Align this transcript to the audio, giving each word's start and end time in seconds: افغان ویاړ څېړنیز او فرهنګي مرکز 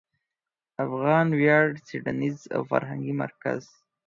افغان 0.85 1.27
ویاړ 1.39 1.67
څېړنیز 1.87 2.39
او 2.55 2.61
فرهنګي 2.69 3.13
مرکز 3.21 3.63